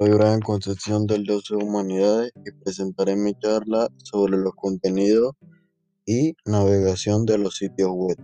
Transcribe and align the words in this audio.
Soy 0.00 0.10
Brian 0.10 0.38
Concepción 0.38 1.08
del 1.08 1.24
Dios 1.24 1.46
de 1.50 1.56
Humanidades 1.56 2.30
y 2.46 2.52
presentaré 2.62 3.16
mi 3.16 3.34
charla 3.34 3.88
sobre 3.96 4.36
los 4.36 4.54
contenidos 4.54 5.32
y 6.06 6.36
navegación 6.46 7.26
de 7.26 7.36
los 7.36 7.56
sitios 7.56 7.90
web. 7.92 8.16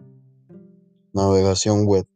Navegación 1.13 1.85
web. 1.85 2.07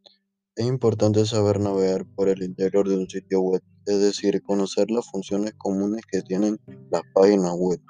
Es 0.55 0.65
importante 0.65 1.27
saber 1.27 1.59
navegar 1.59 2.07
por 2.15 2.29
el 2.29 2.45
interior 2.45 2.89
de 2.89 2.99
un 2.99 3.11
sitio 3.11 3.41
web, 3.41 3.61
es 3.87 3.99
decir, 3.99 4.41
conocer 4.45 4.93
las 4.93 5.11
funciones 5.11 5.55
comunes 5.59 6.03
que 6.09 6.23
tienen 6.23 6.61
las 6.93 7.03
páginas 7.13 7.55
web, 7.59 7.81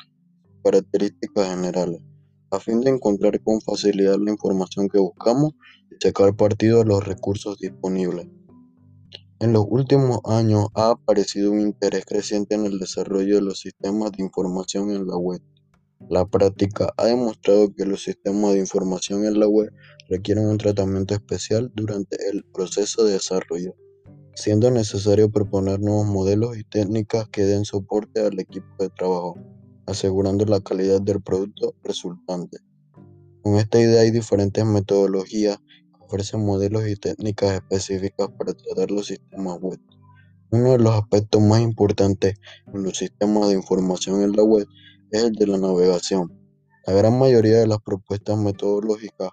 características 0.64 1.50
generales, 1.50 2.00
a 2.50 2.60
fin 2.60 2.80
de 2.80 2.92
encontrar 2.92 3.42
con 3.42 3.60
facilidad 3.60 4.16
la 4.18 4.30
información 4.30 4.88
que 4.88 5.00
buscamos 5.00 5.52
y 5.90 5.96
sacar 6.02 6.34
partido 6.34 6.78
de 6.78 6.86
los 6.86 7.04
recursos 7.04 7.58
disponibles. 7.58 8.26
En 9.40 9.52
los 9.52 9.66
últimos 9.68 10.18
años 10.24 10.66
ha 10.74 10.90
aparecido 10.90 11.52
un 11.52 11.60
interés 11.60 12.04
creciente 12.04 12.56
en 12.56 12.66
el 12.66 12.80
desarrollo 12.80 13.36
de 13.36 13.42
los 13.42 13.60
sistemas 13.60 14.10
de 14.10 14.24
información 14.24 14.90
en 14.90 15.06
la 15.06 15.16
web. 15.16 15.40
La 16.10 16.26
práctica 16.26 16.92
ha 16.96 17.06
demostrado 17.06 17.72
que 17.72 17.86
los 17.86 18.02
sistemas 18.02 18.54
de 18.54 18.58
información 18.58 19.24
en 19.24 19.38
la 19.38 19.46
web 19.46 19.72
requieren 20.08 20.46
un 20.46 20.58
tratamiento 20.58 21.14
especial 21.14 21.70
durante 21.72 22.16
el 22.28 22.44
proceso 22.52 23.04
de 23.04 23.12
desarrollo, 23.12 23.76
siendo 24.34 24.72
necesario 24.72 25.30
proponer 25.30 25.78
nuevos 25.78 26.06
modelos 26.06 26.58
y 26.58 26.64
técnicas 26.64 27.28
que 27.28 27.44
den 27.44 27.64
soporte 27.64 28.18
al 28.18 28.40
equipo 28.40 28.66
de 28.80 28.88
trabajo, 28.88 29.36
asegurando 29.86 30.46
la 30.46 30.60
calidad 30.60 31.00
del 31.00 31.22
producto 31.22 31.76
resultante. 31.84 32.58
Con 33.42 33.54
esta 33.54 33.78
idea 33.78 34.00
hay 34.00 34.10
diferentes 34.10 34.64
metodologías 34.64 35.60
ofrece 36.08 36.38
modelos 36.38 36.88
y 36.88 36.96
técnicas 36.96 37.52
específicas 37.52 38.28
para 38.38 38.54
tratar 38.54 38.90
los 38.90 39.08
sistemas 39.08 39.60
web. 39.60 39.78
Uno 40.50 40.72
de 40.72 40.78
los 40.78 40.94
aspectos 40.94 41.42
más 41.42 41.60
importantes 41.60 42.36
en 42.72 42.82
los 42.82 42.96
sistemas 42.96 43.48
de 43.48 43.56
información 43.56 44.22
en 44.22 44.32
la 44.32 44.42
web 44.42 44.66
es 45.10 45.22
el 45.22 45.32
de 45.32 45.46
la 45.46 45.58
navegación. 45.58 46.32
La 46.86 46.94
gran 46.94 47.18
mayoría 47.18 47.58
de 47.58 47.66
las 47.66 47.80
propuestas 47.82 48.38
metodológicas 48.38 49.28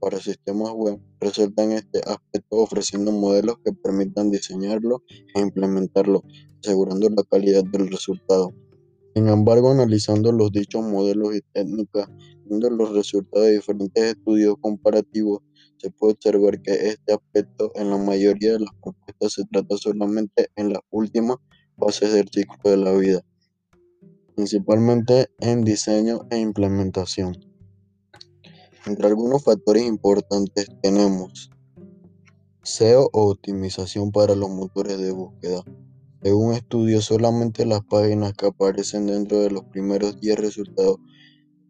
para 0.00 0.20
sistemas 0.20 0.70
web 0.72 1.00
resaltan 1.20 1.72
este 1.72 1.98
aspecto 2.06 2.58
ofreciendo 2.58 3.10
modelos 3.10 3.56
que 3.64 3.72
permitan 3.72 4.30
diseñarlo 4.30 5.02
e 5.34 5.40
implementarlo, 5.40 6.22
asegurando 6.62 7.08
la 7.10 7.24
calidad 7.24 7.64
del 7.64 7.90
resultado. 7.90 8.54
Sin 9.16 9.26
embargo, 9.26 9.72
analizando 9.72 10.30
los 10.30 10.52
dichos 10.52 10.84
modelos 10.84 11.34
y 11.34 11.40
técnicas, 11.52 12.08
viendo 12.46 12.70
los 12.70 12.94
resultados 12.94 13.48
de 13.48 13.54
diferentes 13.54 14.04
estudios 14.04 14.54
comparativos, 14.60 15.40
se 15.80 15.90
puede 15.90 16.12
observar 16.12 16.60
que 16.60 16.72
este 16.72 17.14
aspecto 17.14 17.72
en 17.74 17.90
la 17.90 17.96
mayoría 17.96 18.52
de 18.52 18.60
las 18.60 18.74
propuestas 18.82 19.32
se 19.32 19.44
trata 19.46 19.76
solamente 19.78 20.50
en 20.56 20.72
las 20.72 20.82
últimas 20.90 21.38
fases 21.78 22.12
del 22.12 22.28
ciclo 22.28 22.70
de 22.70 22.76
la 22.76 22.92
vida, 22.92 23.24
principalmente 24.34 25.28
en 25.38 25.64
diseño 25.64 26.26
e 26.30 26.38
implementación. 26.38 27.36
Entre 28.86 29.06
algunos 29.06 29.42
factores 29.42 29.84
importantes 29.84 30.66
tenemos 30.82 31.50
SEO 32.62 33.08
o 33.12 33.30
optimización 33.30 34.12
para 34.12 34.34
los 34.34 34.50
motores 34.50 34.98
de 34.98 35.12
búsqueda. 35.12 35.62
Según 36.22 36.52
estudios, 36.52 37.06
solamente 37.06 37.64
las 37.64 37.82
páginas 37.82 38.34
que 38.34 38.46
aparecen 38.46 39.06
dentro 39.06 39.40
de 39.40 39.50
los 39.50 39.64
primeros 39.64 40.20
10 40.20 40.38
resultados 40.38 40.98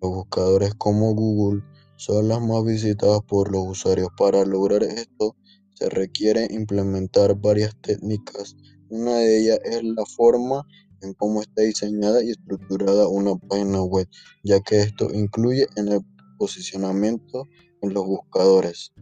de 0.00 0.08
buscadores 0.08 0.74
como 0.74 1.14
Google 1.14 1.62
son 2.00 2.28
las 2.28 2.40
más 2.40 2.64
visitadas 2.64 3.20
por 3.28 3.52
los 3.52 3.68
usuarios. 3.68 4.08
Para 4.16 4.46
lograr 4.46 4.82
esto 4.84 5.36
se 5.74 5.90
requiere 5.90 6.48
implementar 6.50 7.38
varias 7.38 7.76
técnicas. 7.82 8.56
Una 8.88 9.16
de 9.16 9.38
ellas 9.38 9.58
es 9.64 9.84
la 9.84 10.06
forma 10.06 10.66
en 11.02 11.12
cómo 11.12 11.42
está 11.42 11.60
diseñada 11.60 12.24
y 12.24 12.30
estructurada 12.30 13.06
una 13.06 13.36
página 13.36 13.82
web, 13.82 14.08
ya 14.42 14.60
que 14.60 14.80
esto 14.80 15.12
incluye 15.12 15.66
en 15.76 15.88
el 15.88 16.00
posicionamiento 16.38 17.46
en 17.82 17.92
los 17.92 18.06
buscadores. 18.06 18.92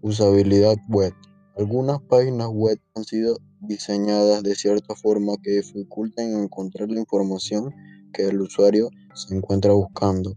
Usabilidad 0.00 0.76
web. 0.88 1.12
Algunas 1.56 2.00
páginas 2.02 2.50
web 2.52 2.78
han 2.94 3.02
sido 3.02 3.36
diseñadas 3.62 4.44
de 4.44 4.54
cierta 4.54 4.94
forma 4.94 5.34
que 5.42 5.56
dificultan 5.56 6.40
encontrar 6.40 6.88
la 6.88 7.00
información 7.00 7.74
que 8.12 8.28
el 8.28 8.40
usuario 8.40 8.90
se 9.12 9.34
encuentra 9.34 9.72
buscando. 9.72 10.36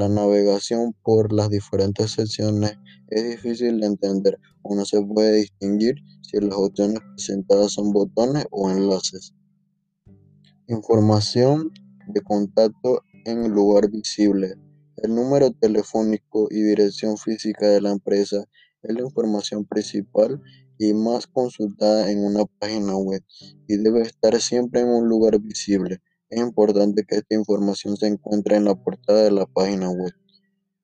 La 0.00 0.08
navegación 0.08 0.94
por 1.02 1.30
las 1.30 1.50
diferentes 1.50 2.12
secciones 2.12 2.78
es 3.08 3.22
difícil 3.22 3.80
de 3.80 3.86
entender 3.86 4.38
o 4.62 4.74
no 4.74 4.86
se 4.86 5.02
puede 5.02 5.36
distinguir 5.36 5.96
si 6.22 6.40
las 6.40 6.54
opciones 6.54 7.00
presentadas 7.14 7.72
son 7.72 7.92
botones 7.92 8.46
o 8.50 8.70
enlaces. 8.70 9.34
Información 10.66 11.70
de 12.06 12.22
contacto 12.22 13.02
en 13.26 13.52
lugar 13.52 13.90
visible. 13.90 14.54
El 14.96 15.14
número 15.14 15.50
telefónico 15.50 16.48
y 16.50 16.62
dirección 16.62 17.18
física 17.18 17.68
de 17.68 17.82
la 17.82 17.90
empresa 17.90 18.46
es 18.82 18.94
la 18.94 19.02
información 19.02 19.66
principal 19.66 20.40
y 20.78 20.94
más 20.94 21.26
consultada 21.26 22.10
en 22.10 22.24
una 22.24 22.46
página 22.58 22.96
web 22.96 23.22
y 23.68 23.76
debe 23.76 24.00
estar 24.00 24.40
siempre 24.40 24.80
en 24.80 24.88
un 24.88 25.06
lugar 25.06 25.38
visible. 25.38 26.00
Es 26.30 26.38
importante 26.40 27.04
que 27.08 27.16
esta 27.16 27.34
información 27.34 27.96
se 27.96 28.06
encuentre 28.06 28.54
en 28.54 28.64
la 28.64 28.76
portada 28.76 29.24
de 29.24 29.32
la 29.32 29.46
página 29.46 29.90
web. 29.90 30.12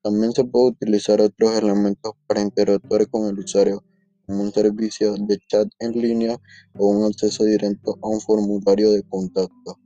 También 0.03 0.33
se 0.33 0.43
puede 0.43 0.71
utilizar 0.71 1.21
otros 1.21 1.57
elementos 1.57 2.11
para 2.27 2.41
interactuar 2.41 3.09
con 3.09 3.27
el 3.27 3.39
usuario, 3.39 3.81
como 4.25 4.43
un 4.43 4.51
servicio 4.51 5.15
de 5.15 5.37
chat 5.47 5.69
en 5.79 5.93
línea 5.93 6.37
o 6.77 6.89
un 6.89 7.05
acceso 7.05 7.45
directo 7.45 7.97
a 8.01 8.09
un 8.09 8.19
formulario 8.19 8.91
de 8.91 9.03
contacto. 9.03 9.79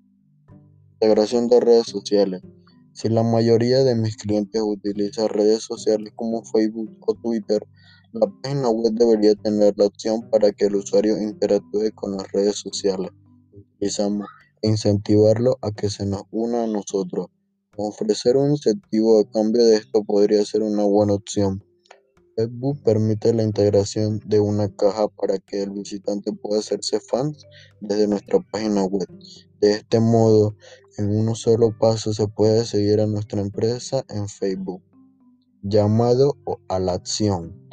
Integración 0.94 1.48
de 1.48 1.60
redes 1.60 1.86
sociales. 1.86 2.42
Si 2.94 3.08
la 3.10 3.22
mayoría 3.22 3.84
de 3.84 3.94
mis 3.94 4.18
clientes 4.18 4.64
utiliza 4.64 5.28
redes 5.28 5.62
sociales 5.62 6.12
como 6.16 6.44
Facebook 6.44 6.98
o 7.02 7.14
Twitter, 7.14 7.62
la 8.14 8.26
página 8.42 8.68
web 8.70 8.94
debería 8.94 9.36
tener 9.36 9.76
la 9.78 9.86
opción 9.86 10.28
para 10.32 10.52
que 10.52 10.66
el 10.66 10.76
usuario 10.76 11.22
interactúe 11.22 11.92
con 11.94 12.18
las 12.18 12.32
redes 12.32 12.56
sociales. 12.56 13.12
Utilizamos 13.54 14.26
incentivarlo 14.62 15.58
a 15.62 15.72
que 15.72 15.90
se 15.90 16.06
nos 16.06 16.24
una 16.32 16.64
a 16.64 16.68
nosotros. 16.68 17.28
Ofrecer 17.78 18.38
un 18.38 18.52
incentivo 18.52 19.20
a 19.20 19.30
cambio 19.30 19.64
de 19.66 19.76
esto 19.76 20.04
podría 20.04 20.46
ser 20.46 20.62
una 20.62 20.84
buena 20.84 21.14
opción. 21.14 21.64
Facebook 22.36 22.82
permite 22.84 23.34
la 23.34 23.44
integración 23.44 24.20
de 24.26 24.40
una 24.40 24.70
caja 24.76 25.08
para 25.10 25.38
que 25.40 25.64
el 25.64 25.72
visitante 25.72 26.32
pueda 26.32 26.60
hacerse 26.60 27.00
fans 27.00 27.46
desde 27.82 28.08
nuestra 28.08 28.40
página 28.52 28.84
web. 28.84 29.08
De 29.60 29.72
este 29.72 30.00
modo, 30.00 30.56
en 30.98 31.10
un 31.10 31.36
solo 31.36 31.78
paso 31.78 32.14
se 32.14 32.28
puede 32.28 32.66
seguir 32.66 33.00
a 33.02 33.08
nuestra 33.08 33.42
empresa 33.42 34.06
en 34.10 34.28
Facebook. 34.28 34.82
Llamado 35.62 36.38
a 36.68 36.80
la 36.80 36.94
acción. 36.94 37.70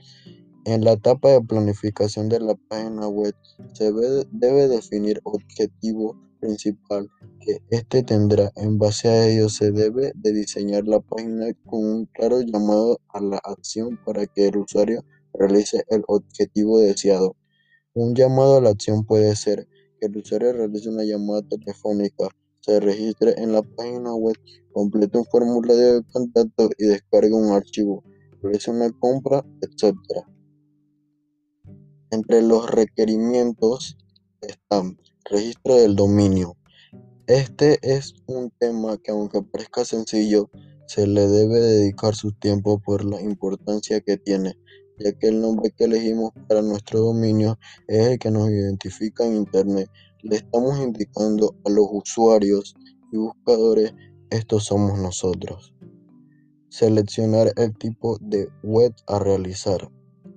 En 0.64 0.84
la 0.84 0.92
etapa 0.92 1.30
de 1.30 1.40
planificación 1.40 2.28
de 2.28 2.40
la 2.40 2.54
página 2.54 3.08
web 3.08 3.34
se 3.72 3.90
debe 4.30 4.68
definir 4.68 5.20
objetivo 5.24 6.27
principal 6.40 7.10
que 7.40 7.58
éste 7.70 8.02
tendrá. 8.02 8.50
En 8.56 8.78
base 8.78 9.08
a 9.08 9.28
ello 9.28 9.48
se 9.48 9.70
debe 9.70 10.12
de 10.14 10.32
diseñar 10.32 10.86
la 10.86 11.00
página 11.00 11.46
con 11.66 11.84
un 11.84 12.06
claro 12.06 12.40
llamado 12.40 13.00
a 13.08 13.20
la 13.20 13.38
acción 13.38 13.98
para 14.04 14.26
que 14.26 14.48
el 14.48 14.58
usuario 14.58 15.04
realice 15.34 15.84
el 15.88 16.02
objetivo 16.06 16.80
deseado. 16.80 17.36
Un 17.94 18.14
llamado 18.14 18.58
a 18.58 18.60
la 18.60 18.70
acción 18.70 19.04
puede 19.04 19.34
ser 19.36 19.66
que 20.00 20.06
el 20.06 20.16
usuario 20.16 20.52
realice 20.52 20.88
una 20.88 21.04
llamada 21.04 21.42
telefónica, 21.42 22.28
se 22.60 22.80
registre 22.80 23.34
en 23.40 23.52
la 23.52 23.62
página 23.62 24.14
web, 24.14 24.36
complete 24.72 25.18
un 25.18 25.24
formulario 25.24 25.94
de 25.94 26.02
contacto 26.12 26.70
y 26.78 26.86
descargue 26.86 27.32
un 27.32 27.52
archivo, 27.52 28.04
realice 28.42 28.70
una 28.70 28.90
compra, 28.92 29.44
etc. 29.62 29.96
Entre 32.10 32.42
los 32.42 32.70
requerimientos 32.70 33.96
están 34.40 34.96
Registro 35.30 35.74
del 35.74 35.94
dominio. 35.94 36.56
Este 37.26 37.78
es 37.82 38.14
un 38.26 38.50
tema 38.58 38.96
que 38.96 39.10
aunque 39.10 39.42
parezca 39.42 39.84
sencillo, 39.84 40.48
se 40.86 41.06
le 41.06 41.28
debe 41.28 41.60
dedicar 41.60 42.14
su 42.14 42.32
tiempo 42.32 42.80
por 42.80 43.04
la 43.04 43.20
importancia 43.20 44.00
que 44.00 44.16
tiene, 44.16 44.58
ya 44.98 45.12
que 45.12 45.28
el 45.28 45.42
nombre 45.42 45.70
que 45.76 45.84
elegimos 45.84 46.32
para 46.48 46.62
nuestro 46.62 47.00
dominio 47.00 47.58
es 47.88 48.06
el 48.06 48.18
que 48.18 48.30
nos 48.30 48.48
identifica 48.48 49.26
en 49.26 49.36
Internet. 49.36 49.90
Le 50.22 50.36
estamos 50.36 50.78
indicando 50.78 51.54
a 51.66 51.68
los 51.68 51.88
usuarios 51.90 52.74
y 53.12 53.18
buscadores, 53.18 53.92
estos 54.30 54.64
somos 54.64 54.98
nosotros. 54.98 55.74
Seleccionar 56.70 57.52
el 57.56 57.76
tipo 57.76 58.16
de 58.22 58.48
web 58.62 58.94
a 59.06 59.18
realizar. 59.18 59.90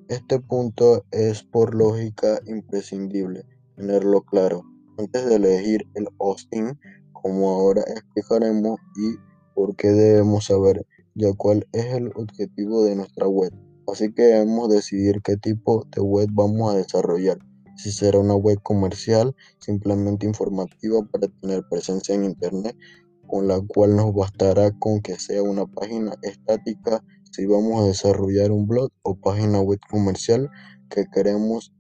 Este 0.09 0.41
punto 0.41 1.05
es 1.11 1.43
por 1.43 1.75
lógica 1.75 2.41
imprescindible 2.45 3.45
tenerlo 3.77 4.23
claro 4.23 4.70
antes 4.97 5.25
de 5.25 5.35
elegir 5.35 5.87
el 5.95 6.07
hosting, 6.17 6.77
como 7.13 7.51
ahora 7.51 7.81
explicaremos, 7.87 8.79
y 8.95 9.15
por 9.53 9.75
qué 9.75 9.89
debemos 9.89 10.45
saber 10.45 10.85
ya 11.15 11.33
cuál 11.33 11.67
es 11.71 11.85
el 11.93 12.11
objetivo 12.15 12.83
de 12.83 12.95
nuestra 12.95 13.27
web. 13.27 13.53
Así 13.91 14.13
que 14.13 14.23
debemos 14.23 14.69
decidir 14.69 15.21
qué 15.21 15.37
tipo 15.37 15.85
de 15.95 16.01
web 16.01 16.29
vamos 16.31 16.73
a 16.73 16.77
desarrollar. 16.77 17.39
si 17.77 17.91
será 17.91 18.19
una 18.19 18.35
web 18.35 18.59
comercial, 18.61 19.35
simplemente 19.59 20.27
informativa 20.27 20.99
para 21.11 21.27
tener 21.41 21.63
presencia 21.67 22.13
en 22.13 22.25
Internet, 22.25 22.75
con 23.27 23.47
la 23.47 23.59
cual 23.61 23.95
nos 23.95 24.13
bastará 24.13 24.71
con 24.77 25.01
que 25.01 25.17
sea 25.17 25.41
una 25.41 25.65
página 25.65 26.13
estática 26.21 27.03
si 27.31 27.45
vamos 27.45 27.81
a 27.81 27.87
desarrollar 27.87 28.51
un 28.51 28.67
blog 28.67 28.91
o 29.03 29.15
página 29.15 29.61
web 29.61 29.79
comercial 29.89 30.49
que 30.89 31.05
queremos 31.11 31.73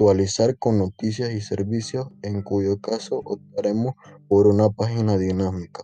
actualizar 0.00 0.56
con 0.56 0.78
noticias 0.78 1.30
y 1.30 1.42
servicios, 1.42 2.08
en 2.22 2.40
cuyo 2.40 2.80
caso 2.80 3.20
optaremos 3.22 3.96
por 4.28 4.46
una 4.46 4.70
página 4.70 5.18
dinámica. 5.18 5.82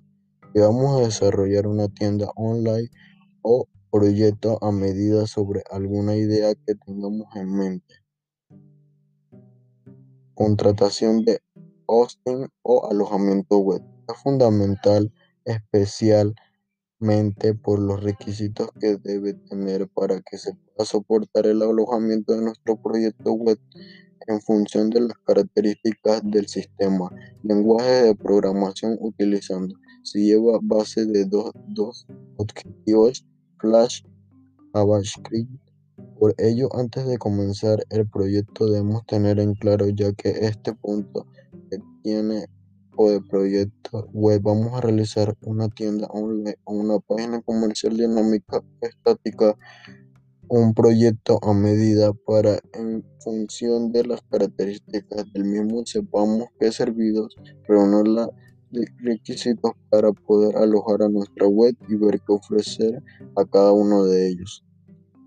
Si 0.54 0.60
vamos 0.60 0.98
a 0.98 1.04
desarrollar 1.04 1.66
una 1.66 1.88
tienda 1.88 2.30
online 2.34 2.88
o 3.42 3.68
proyecto 3.90 4.58
a 4.62 4.72
medida 4.72 5.26
sobre 5.26 5.64
alguna 5.70 6.16
idea 6.16 6.54
que 6.54 6.76
tengamos 6.76 7.26
en 7.36 7.58
mente. 7.58 7.94
Contratación 10.32 11.22
de 11.26 11.42
hosting 11.84 12.48
o 12.62 12.88
alojamiento 12.90 13.58
web. 13.58 13.82
Es 14.08 14.16
fundamental, 14.22 15.12
especialmente 15.44 17.52
por 17.52 17.80
los 17.80 18.02
requisitos 18.02 18.70
que 18.80 18.96
debe 18.96 19.34
tener 19.34 19.90
para 19.90 20.22
que 20.22 20.38
se 20.38 20.54
pueda 20.54 20.86
soportar 20.86 21.46
el 21.46 21.60
alojamiento 21.60 22.32
de 22.32 22.40
nuestro 22.40 22.80
proyecto 22.80 23.34
web 23.34 23.58
en 24.26 24.40
función 24.40 24.90
de 24.90 25.00
las 25.00 25.18
características 25.24 26.22
del 26.24 26.46
sistema. 26.48 27.10
Lenguaje 27.42 28.04
de 28.04 28.14
programación 28.14 28.96
utilizando. 29.00 29.74
Si 30.02 30.26
lleva 30.26 30.58
base 30.62 31.04
de 31.06 31.24
dos, 31.24 31.52
dos 31.68 32.06
objetivos 32.36 33.26
Flash, 33.58 34.02
JavaScript. 34.74 35.50
Por 36.18 36.34
ello, 36.38 36.68
antes 36.76 37.06
de 37.06 37.18
comenzar 37.18 37.84
el 37.90 38.08
proyecto 38.08 38.66
debemos 38.66 39.06
tener 39.06 39.38
en 39.38 39.54
claro 39.54 39.88
ya 39.88 40.12
que 40.12 40.28
este 40.28 40.74
punto 40.74 41.26
que 41.70 41.78
tiene 42.02 42.46
o 42.96 43.10
de 43.10 43.20
proyecto 43.20 44.08
web 44.12 44.42
vamos 44.42 44.72
a 44.74 44.80
realizar 44.80 45.36
una 45.42 45.68
tienda 45.68 46.06
online 46.08 46.56
o 46.64 46.74
una 46.74 46.98
página 46.98 47.40
comercial 47.42 47.96
dinámica 47.96 48.62
estática 48.80 49.56
un 50.48 50.74
proyecto 50.74 51.38
a 51.42 51.52
medida 51.52 52.12
para 52.12 52.60
en 52.72 53.04
función 53.18 53.90
de 53.90 54.04
las 54.04 54.22
características 54.30 55.32
del 55.32 55.44
mismo 55.44 55.84
sepamos 55.84 56.48
qué 56.60 56.70
servicios 56.70 57.36
reúnen 57.66 58.14
los 58.14 58.28
requisitos 58.98 59.72
para 59.90 60.12
poder 60.12 60.56
alojar 60.56 61.02
a 61.02 61.08
nuestra 61.08 61.48
web 61.48 61.76
y 61.88 61.96
ver 61.96 62.20
qué 62.20 62.32
ofrecer 62.32 63.02
a 63.36 63.44
cada 63.44 63.72
uno 63.72 64.04
de 64.04 64.28
ellos. 64.28 64.64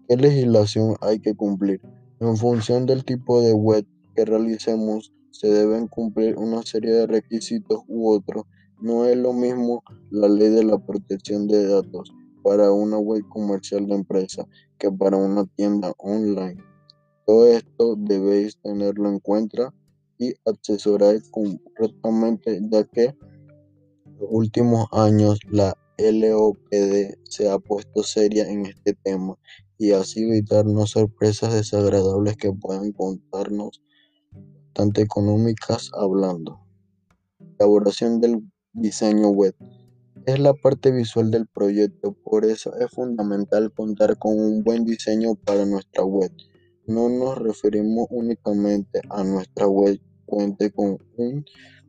¿Qué 0.08 0.16
legislación 0.16 0.96
hay 1.02 1.20
que 1.20 1.36
cumplir? 1.36 1.82
En 2.20 2.38
función 2.38 2.86
del 2.86 3.04
tipo 3.04 3.42
de 3.42 3.54
web 3.54 3.86
que 4.16 4.26
realicemos, 4.26 5.12
se 5.32 5.48
deben 5.48 5.88
cumplir 5.88 6.38
una 6.38 6.64
serie 6.64 6.92
de 6.92 7.08
requisitos 7.08 7.80
u 7.88 8.10
otros. 8.10 8.46
No 8.82 9.06
es 9.06 9.18
lo 9.18 9.34
mismo 9.34 9.84
la 10.10 10.28
ley 10.28 10.50
de 10.50 10.64
la 10.64 10.78
protección 10.80 11.48
de 11.48 11.68
datos 11.68 12.12
para 12.44 12.72
una 12.72 12.98
web 12.98 13.24
comercial 13.30 13.88
de 13.88 13.96
empresa 13.96 14.46
que 14.78 14.92
para 14.92 15.18
una 15.18 15.46
tienda 15.56 15.94
online. 15.98 16.64
Todo 17.26 17.48
esto 17.48 17.96
debéis 17.98 18.58
tenerlo 18.62 19.10
en 19.10 19.20
cuenta 19.20 19.74
y 20.18 20.34
asesorar 20.46 21.16
correctamente 21.32 22.60
ya 22.72 22.84
que 22.84 23.06
en 23.06 24.18
los 24.20 24.30
últimos 24.30 24.88
años 24.92 25.40
la 25.50 25.76
LOPD 25.98 27.18
se 27.24 27.50
ha 27.50 27.60
puesto 27.60 28.04
seria 28.04 28.50
en 28.50 28.66
este 28.66 28.94
tema 28.94 29.38
y 29.78 29.92
así 29.92 30.24
evitarnos 30.24 30.92
sorpresas 30.92 31.54
desagradables 31.54 32.36
que 32.38 32.52
puedan 32.52 32.92
contarnos 32.92 33.82
bastante 34.66 35.02
económicas 35.02 35.92
hablando. 35.94 36.60
Elaboración 37.58 38.22
del 38.22 38.44
diseño 38.74 39.30
web. 39.30 39.56
Es 40.30 40.38
la 40.38 40.54
parte 40.54 40.92
visual 40.92 41.32
del 41.32 41.48
proyecto, 41.48 42.12
por 42.12 42.46
eso 42.46 42.76
es 42.76 42.92
fundamental 42.92 43.74
contar 43.74 44.16
con 44.20 44.40
un 44.40 44.64
buen 44.64 44.86
diseño 44.86 45.34
para 45.34 45.66
nuestra 45.66 46.04
web. 46.04 46.32
No 46.86 47.10
nos 47.10 47.36
referimos 47.40 48.06
únicamente 48.12 49.02
a 49.10 49.24
nuestra 49.24 49.66
web 49.66 50.00
cuente 50.28 50.70
con 50.70 51.00
un 51.18 51.44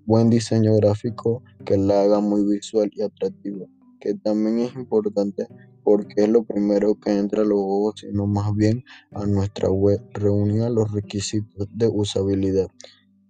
buen 0.07 0.31
diseño 0.31 0.75
gráfico 0.77 1.43
que 1.67 1.77
la 1.77 2.01
haga 2.01 2.21
muy 2.21 2.43
visual 2.45 2.91
y 2.95 3.03
atractiva, 3.03 3.67
que 4.01 4.15
también 4.15 4.61
es 4.61 4.75
importante 4.75 5.47
porque 5.85 6.23
es 6.23 6.31
lo 6.31 6.43
primero 6.43 6.99
que 6.99 7.11
entra 7.19 7.43
a 7.43 7.45
los 7.45 7.59
ojos, 7.61 8.01
sino 8.01 8.27
más 8.27 8.57
bien 8.57 8.85
a 9.13 9.27
nuestra 9.27 9.69
web 9.69 10.01
reunida 10.15 10.71
los 10.71 10.91
requisitos 10.91 11.69
de 11.75 11.89
usabilidad 11.89 12.69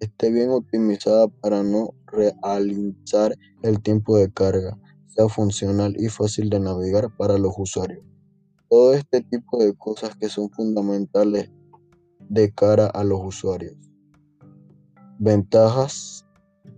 esté 0.00 0.30
bien 0.30 0.50
optimizada 0.50 1.28
para 1.28 1.62
no 1.62 1.94
realizar 2.06 3.36
el 3.62 3.80
tiempo 3.82 4.16
de 4.16 4.32
carga, 4.32 4.78
sea 5.10 5.28
funcional 5.28 5.94
y 5.98 6.08
fácil 6.08 6.48
de 6.50 6.60
navegar 6.60 7.14
para 7.16 7.36
los 7.38 7.54
usuarios. 7.56 8.04
Todo 8.68 8.94
este 8.94 9.20
tipo 9.22 9.62
de 9.62 9.74
cosas 9.74 10.14
que 10.16 10.28
son 10.28 10.50
fundamentales 10.50 11.50
de 12.28 12.52
cara 12.52 12.86
a 12.86 13.02
los 13.02 13.20
usuarios. 13.22 13.76
Ventajas 15.18 16.24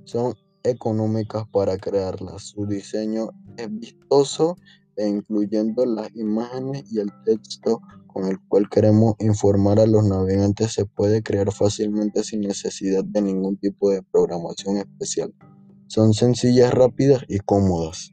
son 0.05 0.35
económicas 0.65 1.47
para 1.53 1.77
crearlas. 1.77 2.43
Su 2.43 2.67
diseño 2.67 3.31
es 3.57 3.69
vistoso 3.71 4.57
e 4.97 5.07
incluyendo 5.07 5.85
las 5.85 6.15
imágenes 6.17 6.85
y 6.91 7.01
el 7.01 7.11
texto 7.25 7.81
con 8.07 8.27
el 8.27 8.39
cual 8.49 8.69
queremos 8.69 9.15
informar 9.21 9.81
a 9.81 9.87
los 9.87 10.05
navegantes 10.05 10.73
se 10.73 10.85
puede 10.85 11.23
crear 11.23 11.51
fácilmente 11.53 12.23
sin 12.25 12.41
necesidad 12.41 13.05
de 13.05 13.23
ningún 13.23 13.57
tipo 13.57 13.91
de 13.91 14.03
programación 14.03 14.79
especial. 14.79 15.35
Son 15.87 16.15
sencillas, 16.15 16.73
rápidas 16.73 17.23
y 17.29 17.39
cómodas. 17.39 18.13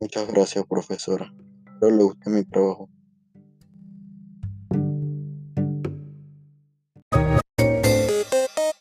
Muchas 0.00 0.28
gracias, 0.28 0.64
profesora. 0.66 1.32
Espero 1.66 1.96
le 1.96 2.04
guste 2.04 2.30
mi 2.30 2.44
trabajo. 2.44 2.88